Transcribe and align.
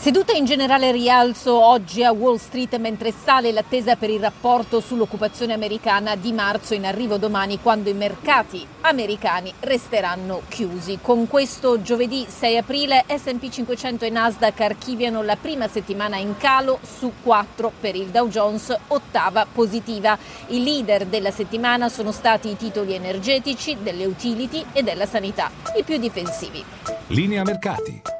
Seduta 0.00 0.32
in 0.32 0.46
generale 0.46 0.92
rialzo 0.92 1.62
oggi 1.62 2.02
a 2.02 2.10
Wall 2.10 2.36
Street 2.36 2.74
mentre 2.78 3.12
sale 3.12 3.52
l'attesa 3.52 3.96
per 3.96 4.08
il 4.08 4.18
rapporto 4.18 4.80
sull'occupazione 4.80 5.52
americana 5.52 6.16
di 6.16 6.32
marzo 6.32 6.72
in 6.72 6.86
arrivo 6.86 7.18
domani 7.18 7.60
quando 7.60 7.90
i 7.90 7.92
mercati 7.92 8.66
americani 8.80 9.52
resteranno 9.60 10.40
chiusi. 10.48 11.00
Con 11.02 11.28
questo 11.28 11.82
giovedì 11.82 12.24
6 12.26 12.56
aprile 12.56 13.04
SP 13.12 13.50
500 13.50 14.06
e 14.06 14.08
Nasdaq 14.08 14.60
archiviano 14.60 15.20
la 15.20 15.36
prima 15.36 15.68
settimana 15.68 16.16
in 16.16 16.34
calo 16.38 16.78
su 16.80 17.12
4 17.22 17.70
per 17.78 17.94
il 17.94 18.06
Dow 18.06 18.26
Jones, 18.28 18.74
ottava 18.88 19.44
positiva. 19.44 20.16
I 20.46 20.64
leader 20.64 21.04
della 21.04 21.30
settimana 21.30 21.90
sono 21.90 22.10
stati 22.10 22.48
i 22.48 22.56
titoli 22.56 22.94
energetici, 22.94 23.76
delle 23.82 24.06
utility 24.06 24.64
e 24.72 24.82
della 24.82 25.04
sanità, 25.04 25.50
i 25.76 25.82
più 25.82 25.98
difensivi. 25.98 26.64
Linea 27.08 27.42
mercati. 27.42 28.19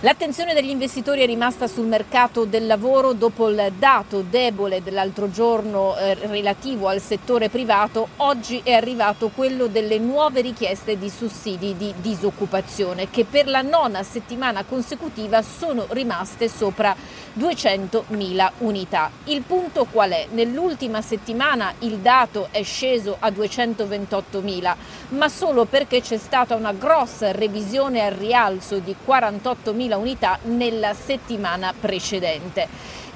L'attenzione 0.00 0.52
degli 0.52 0.68
investitori 0.68 1.22
è 1.22 1.26
rimasta 1.26 1.66
sul 1.66 1.86
mercato 1.86 2.44
del 2.44 2.66
lavoro 2.66 3.14
dopo 3.14 3.48
il 3.48 3.72
dato 3.78 4.20
debole 4.20 4.82
dell'altro 4.82 5.30
giorno 5.30 5.96
eh, 5.96 6.12
relativo 6.12 6.88
al 6.88 7.00
settore 7.00 7.48
privato. 7.48 8.08
Oggi 8.16 8.60
è 8.62 8.72
arrivato 8.72 9.30
quello 9.34 9.68
delle 9.68 9.98
nuove 9.98 10.42
richieste 10.42 10.98
di 10.98 11.08
sussidi 11.08 11.78
di 11.78 11.94
disoccupazione 11.96 13.08
che 13.08 13.24
per 13.24 13.48
la 13.48 13.62
nona 13.62 14.02
settimana 14.02 14.64
consecutiva 14.64 15.40
sono 15.40 15.86
rimaste 15.88 16.50
sopra 16.50 16.94
200.000 17.38 18.50
unità. 18.58 19.10
Il 19.24 19.42
punto 19.42 19.86
qual 19.90 20.10
è? 20.10 20.26
Nell'ultima 20.30 21.00
settimana 21.00 21.72
il 21.80 21.96
dato 21.98 22.48
è 22.50 22.62
sceso 22.62 23.16
a 23.18 23.30
228.000, 23.30 24.74
ma 25.08 25.28
solo 25.30 25.64
perché 25.64 26.02
c'è 26.02 26.18
stata 26.18 26.54
una 26.54 26.72
grossa 26.72 27.32
revisione 27.32 28.04
al 28.04 28.12
rialzo 28.12 28.78
di 28.78 28.94
48.000 29.06 29.84
100.000 29.88 29.98
unità 29.98 30.38
nella 30.44 30.94
settimana 30.94 31.72
precedente. 31.78 32.68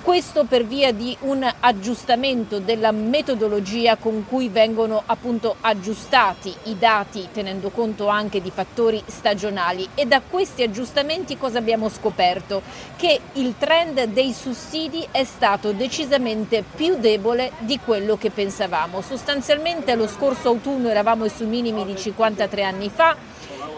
Questo 0.03 0.45
per 0.45 0.65
via 0.65 0.93
di 0.93 1.15
un 1.21 1.47
aggiustamento 1.61 2.59
della 2.59 2.91
metodologia 2.91 3.97
con 3.97 4.25
cui 4.27 4.49
vengono 4.49 5.03
appunto 5.05 5.57
aggiustati 5.61 6.53
i 6.65 6.79
dati 6.79 7.29
tenendo 7.31 7.69
conto 7.69 8.09
anche 8.09 8.41
di 8.41 8.51
fattori 8.51 9.03
stagionali 9.07 9.91
e 9.95 10.07
da 10.07 10.23
questi 10.27 10.63
aggiustamenti 10.63 11.37
cosa 11.37 11.59
abbiamo 11.59 11.91
scoperto? 11.91 12.63
Che 12.97 13.21
il 13.35 13.55
trend 13.59 14.05
dei 14.05 14.33
sussidi 14.33 15.07
è 15.11 15.25
stato 15.25 15.73
decisamente 15.73 16.65
più 16.75 16.97
debole 16.97 17.53
di 17.59 17.79
quello 17.79 18.17
che 18.17 18.31
pensavamo. 18.31 19.03
Sostanzialmente 19.03 19.95
lo 19.97 20.09
scorso 20.09 20.49
autunno 20.49 20.89
eravamo 20.89 21.29
sui 21.29 21.47
minimi 21.47 21.85
di 21.85 21.95
53 21.95 22.63
anni 22.63 22.89
fa, 22.89 23.17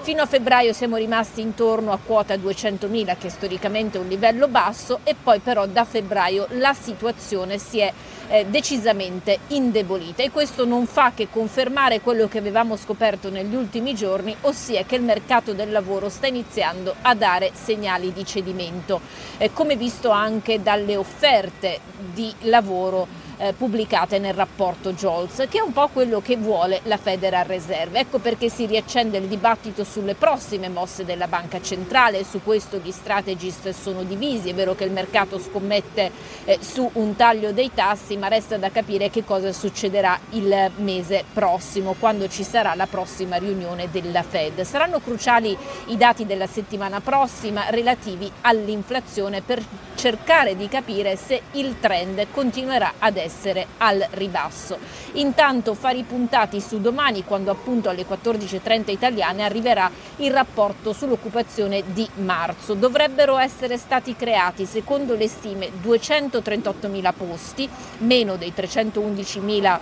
Fino 0.03 0.21
a 0.21 0.27
febbraio 0.27 0.73
siamo 0.73 0.97
rimasti 0.97 1.43
intorno 1.43 1.93
a 1.93 1.99
quota 2.05 2.35
200.000 2.35 3.17
che 3.19 3.29
è 3.29 3.31
storicamente 3.31 3.99
un 3.99 4.09
livello 4.09 4.49
basso 4.49 4.99
e 5.05 5.15
poi 5.15 5.39
però 5.39 5.67
da 5.67 5.85
febbraio 5.85 6.12
la 6.13 6.75
situazione 6.75 7.59
si 7.59 7.79
è 7.79 7.93
eh, 8.29 8.47
decisamente 8.47 9.41
indebolita 9.49 10.23
e 10.23 10.31
questo 10.31 10.65
non 10.65 10.87
fa 10.87 11.13
che 11.15 11.29
confermare 11.29 12.01
quello 12.01 12.29
che 12.29 12.39
avevamo 12.39 12.77
scoperto 12.77 13.31
negli 13.31 13.55
ultimi 13.55 13.95
giorni, 13.95 14.35
ossia 14.43 14.85
che 14.85 14.97
il 14.97 15.03
mercato 15.03 15.53
del 15.53 15.71
lavoro 15.71 16.09
sta 16.09 16.27
iniziando 16.27 16.95
a 17.03 17.15
dare 17.15 17.51
segnali 17.55 18.13
di 18.13 18.25
cedimento, 18.25 19.01
eh, 19.39 19.53
come 19.53 19.77
visto 19.77 20.11
anche 20.11 20.63
dalle 20.63 20.97
offerte 20.97 21.81
di 22.13 22.33
lavoro 22.41 23.22
eh, 23.43 23.53
pubblicate 23.55 24.21
nel 24.21 24.35
rapporto 24.35 24.93
JOLTS, 24.93 25.49
che 25.49 25.59
è 25.59 25.61
un 25.61 25.73
po' 25.73 25.89
quello 25.89 26.21
che 26.21 26.37
vuole 26.37 26.81
la 26.85 26.97
Federal 26.97 27.45
Reserve. 27.45 27.99
Ecco 27.99 28.19
perché 28.19 28.49
si 28.49 28.67
riaccende 28.67 29.19
il 29.19 29.27
dibattito 29.27 29.83
sulle 29.83 30.15
prossime 30.15 30.69
mosse 30.69 31.05
della 31.05 31.27
Banca 31.27 31.61
Centrale, 31.61 32.25
su 32.25 32.41
questo 32.45 32.79
gli 32.79 32.93
strategist 32.93 33.71
sono 33.71 34.05
divisi, 34.05 34.51
è 34.51 34.55
vero 34.55 34.77
che 34.77 34.85
il 34.85 34.93
mercato 34.93 35.41
scommette 35.41 36.13
eh, 36.45 36.59
su 36.61 36.89
un 36.95 37.17
taglio 37.17 37.53
dei 37.53 37.73
tassi, 37.75 38.17
ma 38.17 38.29
resta 38.29 38.57
da 38.59 38.71
capire 38.71 39.11
che 39.11 39.25
cosa 39.25 39.53
succederà 39.53 40.17
il 40.31 40.71
mese 40.77 41.25
prossimo, 41.33 41.97
quando 41.99 42.29
ci 42.29 42.45
sarà 42.45 42.75
la 42.77 42.87
prossima 42.87 43.37
riunione 43.37 43.89
della 43.91 44.23
Fed. 44.23 44.61
Saranno 44.61 45.01
cruciali 45.01 45.57
i 45.87 45.97
dati 45.97 46.27
della 46.27 46.47
settimana 46.47 47.01
prossima 47.01 47.71
relativi 47.71 48.31
all'inflazione 48.43 49.41
per 49.41 49.61
cercare 50.03 50.57
di 50.57 50.67
capire 50.67 51.15
se 51.15 51.43
il 51.53 51.79
trend 51.79 52.27
continuerà 52.33 52.95
ad 52.99 53.17
essere 53.17 53.69
al 53.79 54.05
ribasso. 54.11 54.77
Intanto 55.13 55.75
fari 55.75 56.03
puntati 56.03 56.61
su 56.61 56.81
domani 56.81 57.23
quando 57.23 57.53
appunto 57.53 57.89
alle 57.89 58.05
14.30 58.05 58.91
italiane 58.91 59.45
arriverà 59.45 59.89
il 60.17 60.33
rapporto 60.33 60.93
sull'occupazione 60.93 61.85
di 61.93 62.09
marzo. 62.17 62.75
Dovrebbero 62.75 63.39
essere 63.39 63.77
stati 63.77 64.17
creati 64.17 64.65
secondo 64.65 65.15
le 65.15 65.29
stime 65.29 65.71
238.000 65.81 67.13
posti, 67.17 67.69
meno 67.99 68.35
dei 68.35 68.53
311.000 68.57 69.79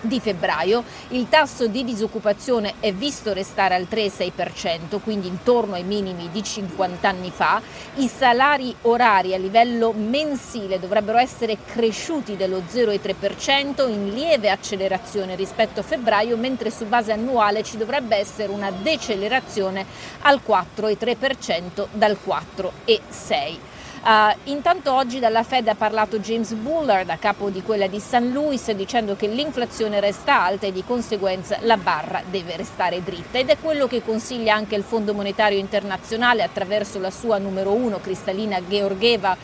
di 0.00 0.20
febbraio 0.20 0.84
il 1.08 1.28
tasso 1.28 1.66
di 1.66 1.84
disoccupazione 1.84 2.74
è 2.80 2.92
visto 2.92 3.32
restare 3.32 3.74
al 3.74 3.86
3,6%, 3.90 5.00
quindi 5.02 5.28
intorno 5.28 5.74
ai 5.74 5.84
minimi 5.84 6.28
di 6.30 6.42
50 6.42 7.08
anni 7.08 7.30
fa, 7.30 7.60
i 7.96 8.08
salari 8.08 8.74
orari 8.82 9.34
a 9.34 9.38
livello 9.38 9.92
mensile 9.92 10.78
dovrebbero 10.78 11.18
essere 11.18 11.58
cresciuti 11.64 12.36
dello 12.36 12.62
0,3% 12.68 13.88
in 13.88 14.10
lieve 14.12 14.50
accelerazione 14.50 15.34
rispetto 15.34 15.80
a 15.80 15.82
febbraio, 15.82 16.36
mentre 16.36 16.70
su 16.70 16.86
base 16.86 17.12
annuale 17.12 17.62
ci 17.62 17.76
dovrebbe 17.76 18.16
essere 18.16 18.52
una 18.52 18.70
decelerazione 18.70 19.84
al 20.22 20.40
4,3% 20.46 21.86
dal 21.92 22.16
4,6%. 22.24 23.74
Uh, 24.06 24.32
intanto 24.44 24.92
oggi 24.92 25.18
dalla 25.18 25.42
Fed 25.42 25.66
ha 25.66 25.74
parlato 25.74 26.20
James 26.20 26.52
Bullard, 26.52 27.10
a 27.10 27.16
capo 27.16 27.50
di 27.50 27.60
quella 27.60 27.88
di 27.88 27.98
St. 27.98 28.20
Louis, 28.20 28.70
dicendo 28.70 29.16
che 29.16 29.26
l'inflazione 29.26 29.98
resta 29.98 30.44
alta 30.44 30.68
e 30.68 30.72
di 30.72 30.84
conseguenza 30.84 31.58
la 31.62 31.76
barra 31.76 32.22
deve 32.30 32.56
restare 32.56 33.02
dritta 33.02 33.38
ed 33.38 33.48
è 33.48 33.56
quello 33.60 33.88
che 33.88 34.04
consiglia 34.04 34.54
anche 34.54 34.76
il 34.76 34.84
Fondo 34.84 35.12
Monetario 35.12 35.58
Internazionale 35.58 36.44
attraverso 36.44 37.00
la 37.00 37.10
sua 37.10 37.38
numero 37.38 37.72
uno, 37.72 37.98
Cristalina 37.98 38.60
Georgieva 38.64 39.36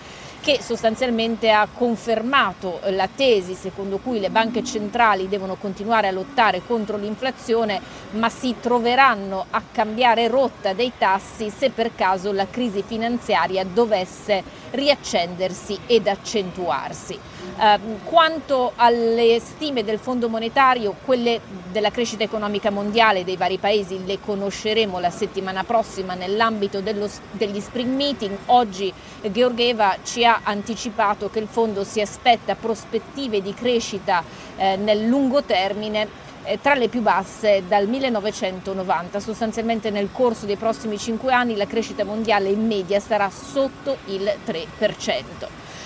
che 0.43 0.59
sostanzialmente 0.61 1.53
ha 1.53 1.69
confermato 1.73 2.81
la 2.91 3.09
tesi 3.09 3.55
secondo 3.55 3.99
cui 3.99 4.19
le 4.19 4.29
banche 4.29 4.65
centrali 4.65 5.29
devono 5.29 5.55
continuare 5.55 6.09
a 6.09 6.11
lottare 6.11 6.63
contro 6.67 6.97
l'inflazione, 6.97 7.81
ma 8.11 8.29
si 8.29 8.57
troveranno 8.61 9.47
a 9.51 9.63
cambiare 9.71 10.27
rotta 10.27 10.73
dei 10.73 10.93
tassi 10.99 11.49
se 11.49 11.71
per 11.71 11.95
caso 11.95 12.33
la 12.33 12.49
crisi 12.51 12.83
finanziaria 12.85 13.65
dovesse 13.65 14.43
riaccendersi 14.73 15.79
ed 15.87 16.09
accentuarsi. 16.09 17.17
Eh, 17.59 17.79
quanto 18.05 18.73
alle 18.77 19.39
stime 19.39 19.85
del 19.85 19.99
Fondo 19.99 20.29
Monetario, 20.29 20.97
quelle 21.05 21.41
della 21.71 21.91
crescita 21.91 22.25
economica 22.25 22.71
mondiale 22.71 23.25
dei 23.25 23.37
vari 23.37 23.59
paesi 23.59 24.05
le 24.05 24.19
conosceremo 24.21 24.99
la 24.99 25.11
settimana 25.11 25.63
prossima 25.63 26.15
nell'ambito 26.15 26.81
dello, 26.81 27.09
degli 27.31 27.61
spring 27.61 27.95
meeting. 27.95 28.37
Oggi 28.47 28.93
Georgieva 29.31 29.97
ci 30.03 30.25
ha 30.25 30.32
anticipato 30.43 31.31
che 31.31 31.39
il 31.39 31.49
fondo 31.49 31.85
si 31.85 32.01
aspetta 32.01 32.55
prospettive 32.55 33.43
di 33.43 33.55
crescita 33.55 34.23
eh, 34.57 34.77
nel 34.77 35.07
lungo 35.07 35.43
termine 35.43 36.09
eh, 36.45 36.61
tra 36.61 36.75
le 36.75 36.89
più 36.89 37.01
basse 37.01 37.65
dal 37.67 37.87
1990. 37.87 39.21
Sostanzialmente 39.21 39.91
nel 39.91 40.11
corso 40.13 40.47
dei 40.47 40.57
prossimi 40.57 40.99
cinque 40.99 41.33
anni 41.33 41.57
la 41.57 41.67
crescita 41.67 42.05
mondiale 42.05 42.49
in 42.49 42.67
media 42.67 43.01
sarà 43.01 43.31
sotto 43.31 43.99
il 44.07 44.31
3%. 44.47 45.25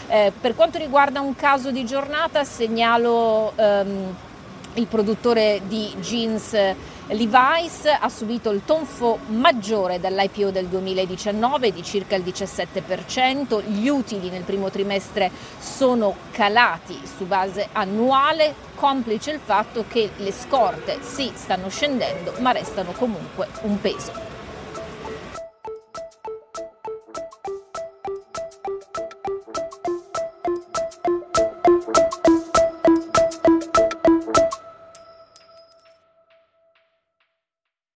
Eh, 0.08 0.32
per 0.40 0.54
quanto 0.54 0.78
riguarda 0.78 1.20
un 1.20 1.34
caso 1.34 1.72
di 1.72 1.84
giornata 1.84 2.44
segnalo 2.44 3.52
ehm, 3.56 4.14
il 4.76 4.86
produttore 4.86 5.62
di 5.66 5.94
jeans 6.00 6.54
Levi's 7.08 7.86
ha 7.86 8.08
subito 8.08 8.50
il 8.50 8.62
tonfo 8.64 9.18
maggiore 9.28 10.00
dall'IPO 10.00 10.50
del 10.50 10.66
2019 10.66 11.72
di 11.72 11.82
circa 11.82 12.16
il 12.16 12.24
17%, 12.24 13.62
gli 13.68 13.88
utili 13.88 14.28
nel 14.28 14.42
primo 14.42 14.70
trimestre 14.70 15.30
sono 15.58 16.16
calati 16.32 17.00
su 17.16 17.26
base 17.26 17.68
annuale, 17.72 18.54
complice 18.74 19.30
il 19.30 19.40
fatto 19.42 19.84
che 19.86 20.10
le 20.16 20.32
scorte 20.32 20.98
sì 21.00 21.30
stanno 21.34 21.68
scendendo 21.68 22.34
ma 22.40 22.50
restano 22.50 22.92
comunque 22.92 23.48
un 23.62 23.80
peso. 23.80 24.35